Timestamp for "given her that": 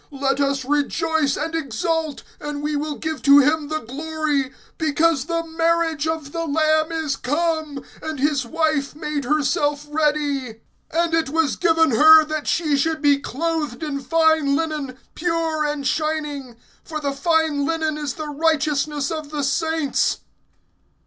11.55-12.47